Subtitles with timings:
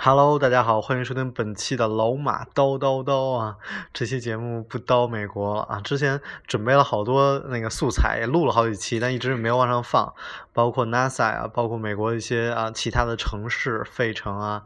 [0.00, 3.56] Hello，大家好，欢迎收听本期的老马叨叨叨啊！
[3.92, 10.14] 这期节目不叨美国了啊，之前准备了好多那个素材，也录了好几期，但一直没有往上放，
[10.52, 14.62] 包括 NASA 啊，包括美国一些啊其他的城市，费城啊，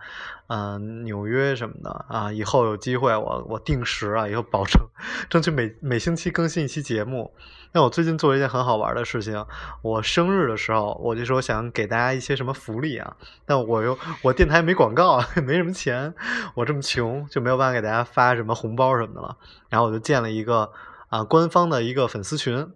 [0.54, 4.82] 嗯，纽约什么的啊，以后有机会我我定时啊，以后保证
[5.30, 7.32] 争取每每星期更新一期节目。
[7.72, 9.46] 那我最近做了一件很好玩的事情，
[9.80, 16.12] 我生日的时候，我就说想给大家一些什么福利啊，但我又我电台没广告啊， 没什么钱，
[16.54, 19.38] 我这么穷就没有办法给大家发什么红包什么的了，
[19.70, 20.70] 然后我就建了一个
[21.08, 22.68] 啊官方的一个粉丝群。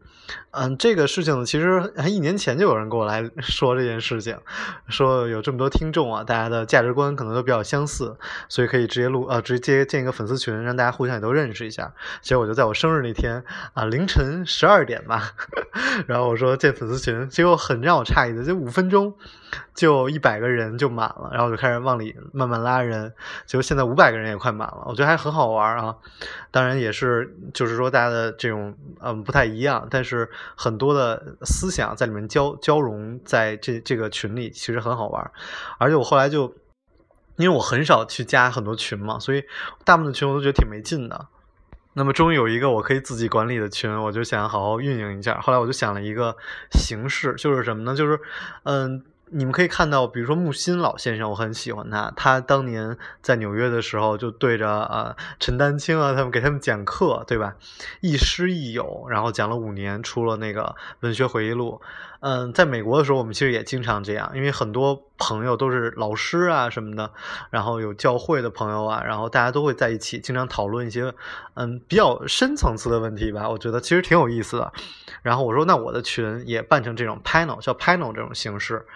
[0.50, 4.38] 嗯，这个事情其实一年前就有人跟我来 说这件事情，
[4.88, 8.16] 说有这么多听众啊，大家的价值观可能都比较相似，
[8.48, 11.92] 所以可以直接录呃直接建一个粉丝群，让大家互相也都认识一下。
[12.22, 15.32] 结果我就在我生日那天啊凌晨十二点吧，
[16.08, 19.14] 然后我说建粉丝群，结果很让我诧异的，就五分钟
[19.74, 23.12] 就一百个人就满了，然后就开始往里慢慢拉人，
[23.44, 25.94] 结果现在五百个人也快满了，我觉得还很好玩啊。
[26.50, 30.16] 当然也是就是说大家的这种嗯不太一样，但是。
[30.17, 35.31] 是很多的思想在里面交交融，在这这个群里其实很好玩，
[35.78, 36.55] 而且我后来就
[37.36, 39.44] 因为我很少去加很多群嘛，所以
[39.84, 41.28] 大部分的群我都觉得挺没劲的。
[41.94, 45.41] 那么终于有一个我可以自己管理的群，我就想好好运营一下。
[45.41, 46.37] 后来我就想了一个
[46.72, 47.94] 形式，就是什么呢？
[47.94, 48.19] 就是
[48.64, 49.05] 嗯。
[49.32, 52.12] 你们可以看到，比如说木心老先生，我很喜欢他。
[52.16, 57.56] 他当年在纽约的时候，就对着呃陈丹青啊他们给他们讲课，对吧？
[58.00, 61.81] 亦师亦友，然后讲了五年，出了那个文学回忆录。
[62.20, 67.10] 嗯，在美国的时候，我们其实也经常这样，因为很多朋友都是老师啊什么的，
[67.50, 71.15] 然后有教会的朋友啊，然后大家都会在一起，经常讨论一些
[71.54, 73.49] 嗯比较深层次的问题吧。
[73.49, 74.72] 我觉得其实挺有意思的。
[75.22, 78.87] 然后我说，那我的群也办成这种 panel，叫 panel 这种形式，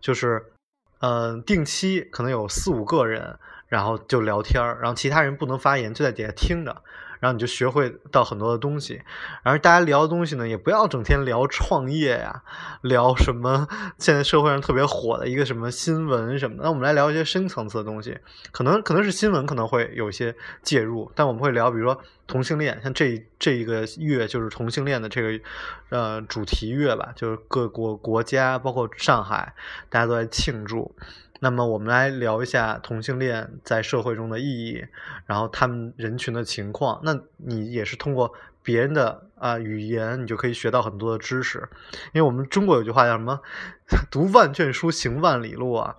[0.00, 0.52] 就是
[1.00, 6.82] 嗯定期可能有四五个人，然后就聊天儿，然后其他人不能发言，就在底下听着。
[7.20, 9.02] 然后你就学会到很多的东西，
[9.42, 12.42] 而大家聊的东西呢，也不要整天聊创业呀，
[12.82, 16.64] 聊什么现在社会上特别火的一个什么新闻什么的。
[16.64, 18.18] 那我们来聊一些深层次的东西，
[18.50, 25.44] 可能可能是新闻可能会有一些介入，但我们会聊，比如说同性恋，像这这一个月就是同性恋的这个
[25.90, 29.54] 呃主题月吧，就是各国国家包括上海，
[29.88, 30.94] 大家都在庆祝。
[31.40, 34.84] 那么我们来聊一下同性恋在社会中的意义，
[35.26, 37.00] 然后他们人群的情况。
[37.02, 41.68] 那你也是通过别人的啊语言，你就可以学到很多的知识。
[42.12, 43.40] 因为我们中国有句话叫什么
[44.12, 45.96] “读万卷书，行万里路”啊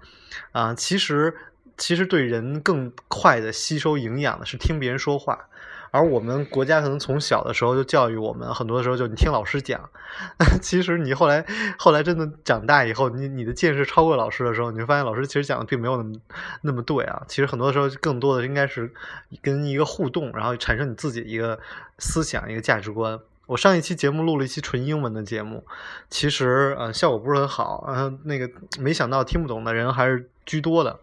[0.52, 1.36] 啊，其实
[1.82, 5.48] 其实对人更快的吸收营养的是听别人说话。
[5.90, 9.90] 而我们国家可能从小的时候就教育我们，很多时候就你听老师讲。
[10.62, 11.44] 其实你后来
[11.80, 16.16] 后来真的长大以后，你你的见识超过老师的时候，你会发现老师其实讲的并没有那么
[16.62, 17.24] 那么对啊。
[17.28, 18.94] 其实很多时候，更多的应该是
[19.42, 21.60] 跟一个互动，然后产生你自己一个
[21.98, 23.20] 思想、一个价值观。
[23.48, 25.66] 我上一期节目录了一期纯英文的节目，
[26.10, 28.50] 其实呃效果不是很好，嗯，那个
[28.80, 31.00] 没想到听不懂的人还是居多的。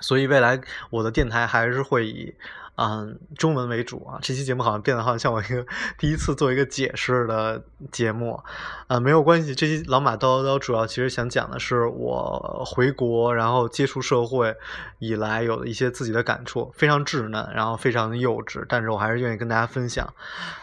[0.00, 0.60] 所以未来
[0.90, 2.34] 我的电台还是会以。
[2.80, 4.20] 嗯，中文为主啊。
[4.22, 5.66] 这期节目好像变得好像像我一个
[5.98, 7.60] 第一次做一个解释的
[7.90, 8.40] 节目，
[8.86, 9.52] 啊，没有关系。
[9.52, 14.54] 这期老马叨叨主要其实想讲的是我回国然后接触社会
[15.00, 20.14] 以来有的一些自己的感触，非常稚嫩，然后非常幼稚，但是我还是愿意跟大家分享。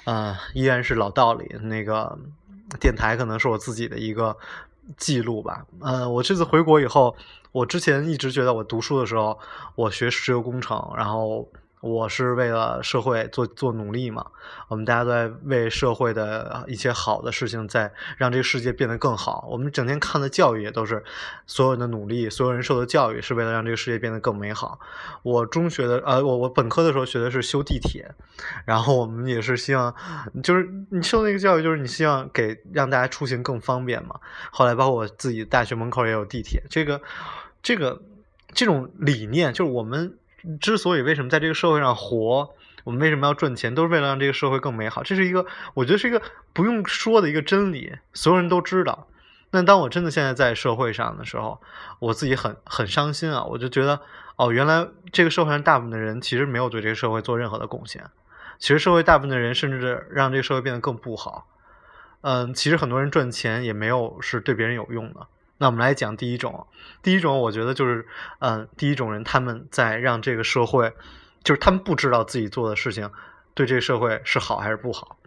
[0.06, 2.17] 啊，依然是老道理，那个
[2.79, 4.38] 电台可能是我自己的一个
[4.97, 5.66] 记录吧。
[5.81, 7.16] 呃，我这次回国以后，
[7.51, 9.38] 我之前一直觉得我读书的时候，
[9.75, 11.47] 我学石油工程，然后。
[11.85, 14.26] 我是为了社会做做努力嘛，
[14.70, 19.47] 我们大家都在为社会的一些好的事情在让这个世界变得更好。
[19.52, 21.03] 我们整天看的教育也都是
[21.46, 24.79] 所有人的努力，所有人受的教育是为了让这个世界变得更美好。
[25.22, 28.09] 我中学的呃，我我本科的时候学的是修地铁，
[28.66, 29.93] 然后我们也是希望，
[30.41, 34.20] 就是你受那个教育，就是你希望给让大家出行更方便嘛。
[34.49, 36.99] 后来包括我自己大学门口也有地铁，这个
[37.61, 38.02] 这个
[38.55, 40.17] 这种理念就是我们。
[40.59, 45.03] 之所以为什么在这个社会上活，我们为什么要赚钱，都是为了让这个社会更美好。
[45.03, 46.22] 这是一个，我觉得是一个
[46.53, 49.08] 不用说的一个真理，所有人都知道。
[49.52, 51.62] 那当我真的现在在社会上的时候，
[52.00, 53.44] 我自己很很伤心啊！
[53.46, 54.02] 我就觉得
[54.36, 58.03] 哦，原来这个社会上大部分的人其实没有对这个社会做任何的贡献，
[58.59, 61.48] 其实社会大部分的人甚至让这个社会变得更不好。
[62.22, 65.28] 嗯，其实很多人赚钱也没有是对别人有用的。
[65.57, 66.67] 那我们来讲第一种，
[67.02, 68.05] 第一种我觉得就是，
[68.40, 70.93] 嗯，第一种人他们在让这个社会，
[71.43, 73.09] 就是他们不知道自己做的事情
[73.53, 75.17] 对这个社会是好还是不好。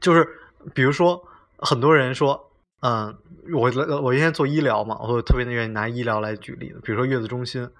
[0.00, 0.28] 就是
[0.74, 1.22] 比如说，
[1.58, 2.50] 很多人说，
[2.80, 3.16] 嗯，
[3.52, 3.70] 我
[4.00, 7.70] 我现在做医疗嘛，我特别愿意拿医疗来举例子，比如说月子中心。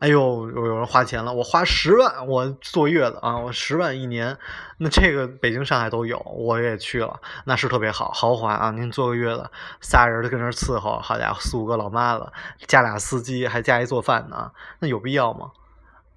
[0.00, 4.38] 哎呦，有有人花钱了，我花十万，我坐月子啊，我十万一年，
[4.78, 8.70] 那这个北京、上海都有，我也去了，那是特别好，豪华啊！
[8.70, 9.50] 您坐个月子，
[9.80, 12.30] 仨人都跟那儿伺候，好家伙，四五个老妈子，
[12.68, 15.50] 加俩司机，还加一做饭的，那有必要吗？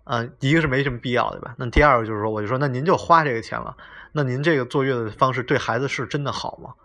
[0.03, 1.55] 嗯，一个是没什么必要，对吧？
[1.57, 3.75] 那第二个就是说，我就说，那您就花这个钱了，
[4.11, 6.75] 那您这个坐月子方式对孩子是真的好吗？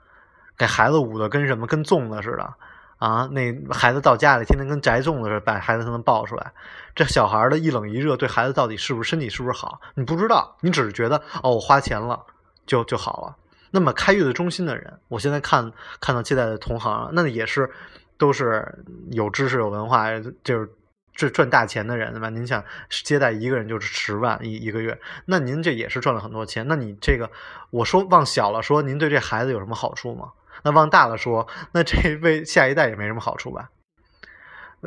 [0.56, 2.54] 给孩子捂的跟什么跟粽子似的。
[2.98, 6.52] 啊，那孩子到家里，天天跟宅粽子似的，把孩子才能抱出来。
[6.94, 9.81] 这小孩的一冷一热，对孩子到底是不是身体是不是好？
[9.94, 12.25] 你不知道，你只是觉得哦，我花钱了
[12.64, 13.37] 就就好了。
[13.70, 15.70] 那么开月子中心的人，我现在看
[16.00, 17.70] 看到接待的同行，那也是
[18.16, 18.66] 都是
[19.10, 20.08] 有知识、有文化，
[20.43, 20.70] 就是
[21.12, 22.31] 赚赚大钱的人，对吧？
[22.31, 22.64] 您想
[23.04, 26.66] 接待一个人就是十万一一个月，那您这也是赚了很多钱。
[26.66, 27.31] 那你这个，
[27.69, 30.31] 我说往小了说，您对这孩子有什么好处吗？
[30.62, 33.70] 那往大了说，那这为下一代也没什么好处吧？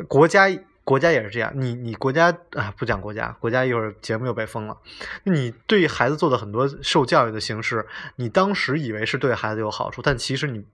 [0.08, 0.48] 国家
[0.84, 4.78] 国家也是这样，你你国家啊不讲国家，国家一会儿节目又被封了。
[5.24, 7.86] 你对孩子做的很多受教育的形式，
[8.16, 10.66] 你当时以为是对孩子有好处，但其实你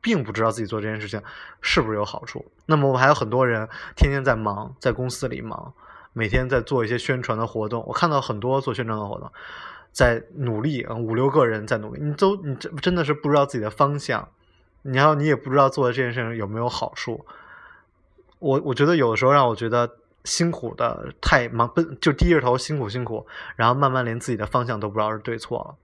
[0.00, 1.22] 并不知道自己做这件事情
[1.60, 2.44] 是不是有好处。
[2.66, 5.72] 那么我们还有很多人天天在忙，在公司里忙，
[6.12, 7.84] 每天在做一些宣传的活动。
[7.86, 9.30] 我看到很多做宣传的活动，
[9.92, 14.28] 在努力，五六个人在努力，你都你真真的是不知道自己的方向。
[14.82, 17.24] 然后你也不知道做的这件事情有没有好处，
[18.38, 19.90] 我我觉得有的时候让我觉得
[20.24, 23.26] 辛苦的太忙奔就低着头辛苦辛苦，
[23.56, 25.74] 然后慢慢连自己的方向都不知道是对错了。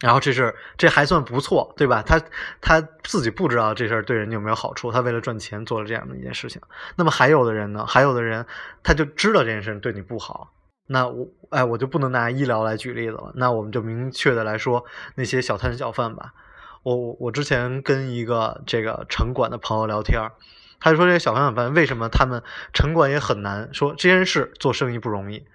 [0.00, 2.02] 然后这是这还算不错，对吧？
[2.02, 2.20] 他
[2.60, 6.60] 他自己不知道这事儿对人有没有好处，他为了赚钱做了这样的一件事情。
[6.96, 7.86] 那么还有的人呢？
[7.86, 8.44] 还有的人
[8.82, 10.50] 他就知道这件事情对你不好，
[10.88, 13.32] 那我哎我就不能拿医疗来举例子了。
[13.36, 16.34] 那我们就明确的来说那些小摊小贩吧。
[16.84, 20.30] 我我之前跟一个这个城管的朋友聊天，
[20.78, 22.42] 他就说这些小贩小贩为什么他们
[22.74, 25.46] 城管也很难，说这件事做生意不容易，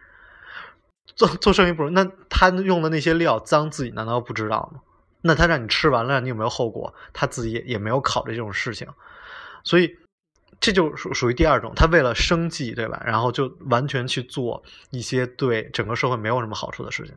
[1.15, 1.93] 做做生意不容易。
[1.93, 4.81] 那他用的那些料脏，自己难道不知道吗？
[5.21, 6.95] 那他让你吃完了，你有没有后果？
[7.13, 8.87] 他自己也也没有考虑这种事情，
[9.63, 9.97] 所以
[10.59, 13.03] 这就属属于第二种，他为了生计，对吧？
[13.05, 17.13] 然后就完全去做一些对整个社会没有什么好处的事情，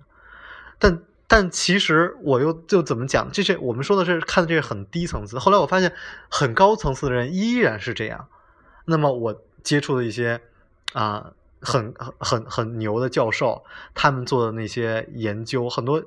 [0.79, 1.03] 但。
[1.35, 3.33] 但其实我又就怎么讲？
[3.33, 5.39] 这些我们说的是看的这个很低层次。
[5.39, 5.91] 后来我发现，
[6.29, 8.29] 很高层次的人依然是这样。
[8.85, 10.43] 那么我接触的一些
[10.93, 11.33] 啊，
[11.63, 13.65] 很很很牛的教授，
[13.95, 16.05] 他们做的那些研究，很多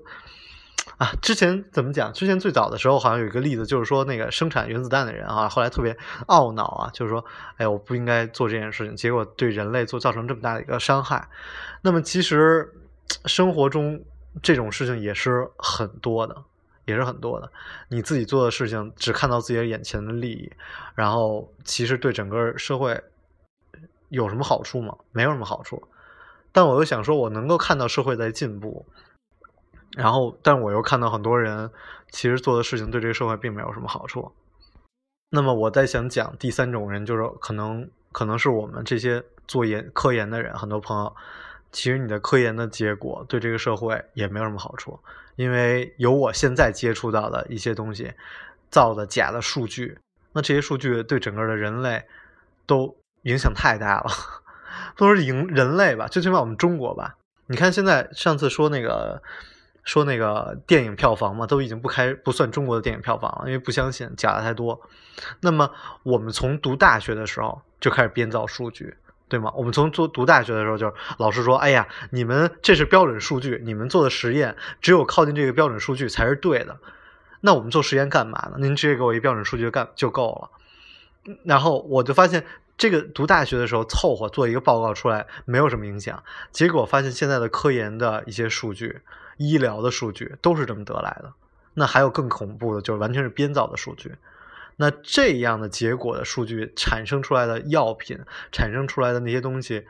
[1.00, 2.14] 啊，之前怎么讲？
[2.14, 7.26] 之前最早的时候，好像有一个例子，就是说那个生产原子弹的人啊，后来特别懊恼啊，就是说，
[7.58, 11.28] 哎，我不应该做这件事情，结果对人类做造成这么大的一个伤害。
[11.82, 12.72] 那么其实
[13.26, 14.04] 生活中。
[14.42, 16.44] 这种事情也是很多的，
[16.86, 17.52] 也是很多的。
[17.90, 20.52] 你自己做的事情只看到自己眼前的利益，
[20.94, 23.02] 然后其实对整个社会
[24.10, 24.96] 有什么好处吗？
[25.12, 25.88] 没有什么好处。
[26.52, 28.86] 但我又想说，我能够看到社会在进步，
[29.96, 31.70] 然后，但我又看到很多人
[32.12, 34.32] 其实做的事情对这个社会并没有什么好处。
[35.32, 41.16] 那么，我在想讲第三种人，就是可能可能是我们这些做研科研的人，很多朋友。
[41.76, 44.98] 其实你的科研的结果对这个社会也没有什么好处，
[45.36, 48.14] 因为有我现在接触到的一些东西
[48.72, 49.98] 造的假的数据，
[50.32, 52.06] 那这些数据对整个的人类
[52.66, 54.10] 都影响太大了。
[54.96, 57.18] 不说影人类吧，最起码我们中国吧。
[57.48, 59.22] 你看现在上次说那个
[59.84, 64.82] 说那个电影票房嘛，都已经不开不算中国的电影票房了，因为不相信假的太多。
[65.42, 65.70] 那么
[66.04, 68.96] 我们从读大学的时候就开始编造数据。
[69.28, 69.52] 对吗？
[69.56, 76.78] 我们从做读大学的时候，就是老师说：“哎呀，你们这是标准数据，你们做的实验只有靠近这个标准数据才是对的。
[77.42, 78.58] 那我们做实验干嘛呢？
[78.60, 82.46] 您直接给我一标准数据干就够了。”然后我就发现，
[82.78, 86.24] 这个读大学的时候凑合做一个报告出来没有什么影响。
[86.52, 89.02] 结果发现现在的科研的一些数据、
[89.38, 91.34] 医疗的数据都是这么得来的。
[91.74, 94.14] 那还有更恐怖的，就是完全是编造的数据。
[94.78, 98.20] 那这样的结果的数据产生出来的药品，
[98.52, 99.86] 产生出来的那些东西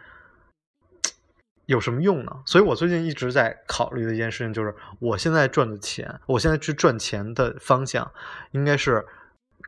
[1.65, 2.44] 有什么用呢？
[2.46, 8.12] 所以我最近一直在考虑的一件事情就是，我现在赚的钱，我现在去赚钱的方向，
[8.51, 9.04] 应该是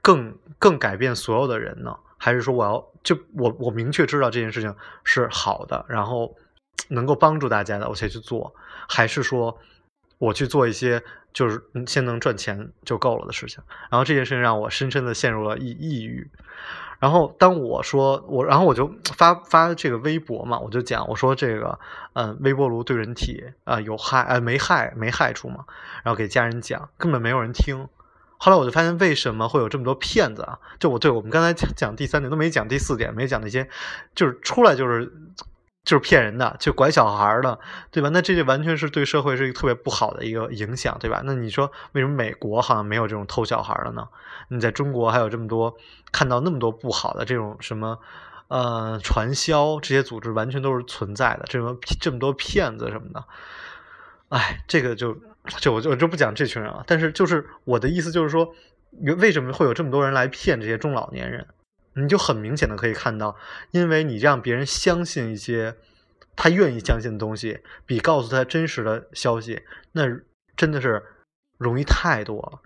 [0.03, 6.35] 更更改变所有的人呢，还是说我要就我我明确知道这件事情是好的，然后
[6.89, 8.53] 能够帮助大家的，我才去做，
[8.87, 9.59] 还是说
[10.19, 11.03] 我去做一些
[11.37, 13.63] 就是先能赚钱就够了的事情？
[13.91, 16.27] 然后这件事情让我深深的陷入了抑抑郁。
[16.97, 21.77] 然后当我说我，然后我就发发这个微博嘛，我就讲我说这个，
[22.13, 25.65] 嗯，微波炉对人体啊有害，呃，没害没害处嘛。
[26.03, 27.87] 然后给家人讲，根本没有人听。
[28.39, 30.57] 后来我就发现为什么会有这么多骗子啊？
[30.79, 33.69] 就我对我们刚才讲第三点都没讲第四点，没讲那些，
[34.15, 35.13] 就是出来就是。
[35.87, 37.57] 就是骗人的，就拐小孩的，
[37.91, 38.09] 对吧？
[38.09, 41.21] 那这就完全是对社会是一个特别不好的一个影响，对吧？
[41.23, 44.05] 那你说为什么美国好像没有这种偷小孩的呢？
[44.49, 45.77] 你在中国还有这么多
[46.11, 47.97] 看到那么多不好的这种什么
[48.49, 53.23] 呃传销这些组织，完全都是存在的，这么这么多骗子什么的，
[54.27, 55.17] 哎，这个就
[55.61, 56.83] 就我就我就不讲这群人了。
[56.85, 58.53] 但是就是我的意思就是说，
[59.19, 61.47] 为什么会有这么多人来骗这些中老年人？
[61.97, 63.35] 你就很明显的可以看到，
[63.71, 65.75] 因为你让别人相信一些
[66.35, 70.03] 他愿意相信的东西，比告诉他真实的消息，那
[70.55, 71.03] 真的是
[71.57, 72.61] 容易太多了。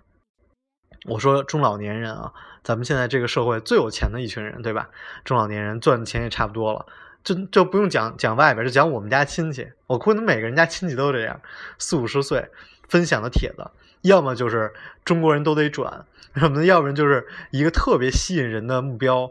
[1.06, 4.90] 我说中老年人啊，咱们现在这个社会最有钱的一群人，对吧？
[5.24, 6.86] 中老年人赚的钱也差不多了，
[7.24, 9.72] 就就不用讲讲外边，就讲我们家亲戚。
[9.86, 11.40] 我估计每个人家亲戚都这样，
[11.78, 12.50] 四五十岁
[12.88, 13.70] 分享的帖子，
[14.02, 14.72] 要么就是
[15.04, 16.04] 中国人都得转。
[16.34, 19.30] 什么的，要不然就是一个特别吸引人的目标，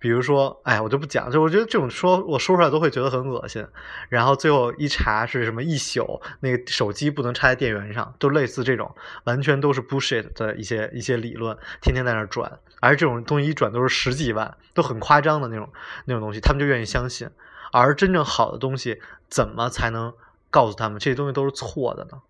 [0.00, 3.64] 比如说，哎，我就不讲，就我觉得这种说我说出来都会觉得很恶心。
[4.08, 15.68] 然后最后一查是什么一宿那个手机不能插在电源上，都类似这种，完全都是 bullshit 的一些一些理论，天天在那转，而这种东西一转都是十几万，都很夸张的那种
[16.06, 17.30] 那种东西，他们就愿意相信。
[17.70, 20.12] 而真正好的东西，怎么才能
[20.50, 22.20] 告诉他们这些东西都是错的呢？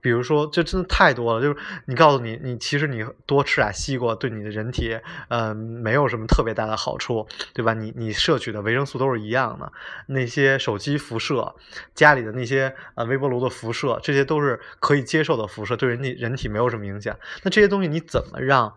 [0.00, 1.42] 比如说，这真的太多了。
[1.42, 7.74] 就是你告诉你，你其实你多吃点西瓜，对你的人体，嗯，没有什么特别大的好处，对吧？
[7.74, 9.72] 你你摄取的维生素都是一样的。
[10.06, 11.54] 那些手机辐射，
[11.94, 17.18] 家里的那些呃微波炉的辐射，这些都是可以接受的辐射，对人体人体没有什么影响。
[17.42, 18.72] 那这些东西你怎么让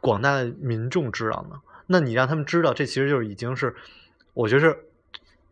[0.00, 1.60] 广大的民众知道呢？
[1.86, 3.76] 那你让他们知道，这其实就已经是，
[4.32, 4.76] 我觉得是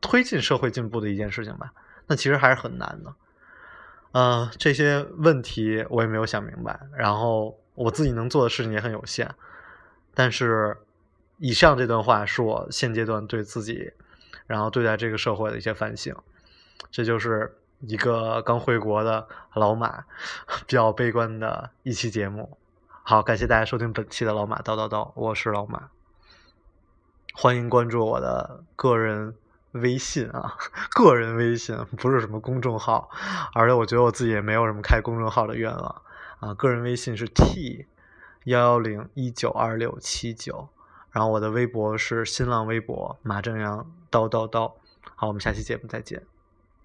[0.01, 1.73] 推进社会进步的一件事情吧。
[2.09, 3.15] 那其实还是很难的。
[4.13, 9.35] 嗯，这些问题我也没有想明白，然后我自己能做的事情也很有限。
[10.15, 10.77] 但是，
[11.39, 13.91] 以上这段话是我现阶段对自己，
[14.47, 16.15] 然后对待这个社会的一些反省。
[16.91, 20.05] 这就是一个刚回国的老马
[20.67, 22.59] 比较悲观的一期节目。
[23.03, 25.89] 好，感谢大家收听本期的老马叨叨叨，我是老马，
[27.33, 29.35] 欢迎关注我的个人。
[29.73, 30.57] 微信啊，
[30.95, 33.11] 个人微信不是什么公众号，
[33.55, 36.03] 而且我觉得我自己也没有什么开公众号的愿望
[36.41, 36.55] 啊。
[36.55, 37.87] 个人微信是 t
[38.45, 40.69] 幺幺零一九二六七九，
[41.11, 44.73] 然后我的微博是新浪微博马正阳叨叨叨。
[45.15, 46.32] 好，我们下期节目再见。